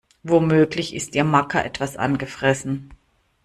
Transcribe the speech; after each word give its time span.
Womöglich 0.23 0.95
ist 0.95 1.13
ihr 1.13 1.23
Macker 1.23 1.63
etwas 1.63 1.95
angefressen. 1.95 2.89